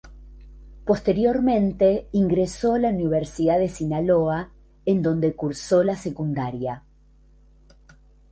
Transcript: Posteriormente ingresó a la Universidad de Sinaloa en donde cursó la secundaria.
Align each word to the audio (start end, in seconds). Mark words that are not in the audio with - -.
Posteriormente 0.83 2.09
ingresó 2.11 2.73
a 2.73 2.79
la 2.79 2.89
Universidad 2.89 3.59
de 3.59 3.69
Sinaloa 3.69 4.49
en 4.87 5.03
donde 5.03 5.35
cursó 5.35 5.83
la 5.83 5.95
secundaria. 5.95 6.83